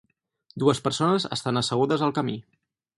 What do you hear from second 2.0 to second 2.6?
al camí.